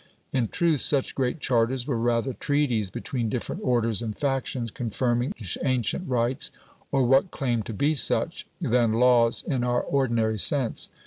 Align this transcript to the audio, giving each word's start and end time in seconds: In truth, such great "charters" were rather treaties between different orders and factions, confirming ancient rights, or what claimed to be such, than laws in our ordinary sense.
In 0.33 0.47
truth, 0.47 0.81
such 0.81 1.13
great 1.13 1.39
"charters" 1.41 1.85
were 1.85 1.95
rather 1.95 2.33
treaties 2.33 2.89
between 2.89 3.29
different 3.29 3.61
orders 3.63 4.01
and 4.01 4.17
factions, 4.17 4.71
confirming 4.71 5.31
ancient 5.63 6.09
rights, 6.09 6.49
or 6.91 7.03
what 7.03 7.29
claimed 7.29 7.67
to 7.67 7.73
be 7.75 7.93
such, 7.93 8.47
than 8.59 8.93
laws 8.93 9.43
in 9.45 9.63
our 9.63 9.81
ordinary 9.83 10.39
sense. 10.39 10.89